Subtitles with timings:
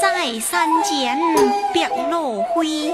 [0.00, 1.18] 在山前
[1.72, 2.92] 白鹭飞，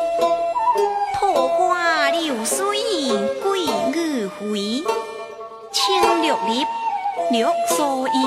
[1.14, 2.78] 桃花流水
[3.42, 3.56] 鳜
[3.92, 4.84] 鱼肥。
[5.72, 6.64] 青箬笠
[7.30, 8.24] 绿蓑衣，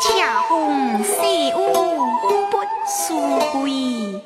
[0.00, 1.52] 恰风细雨
[2.50, 3.14] 不须
[3.52, 4.22] 归。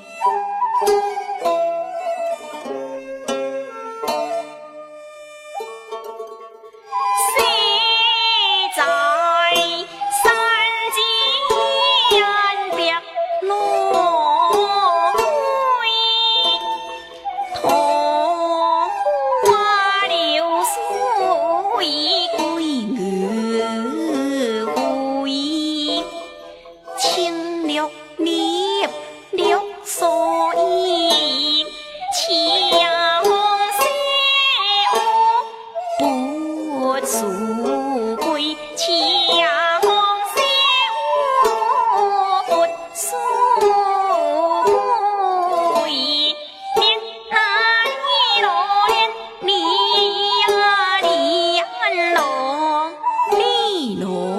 [53.96, 54.35] know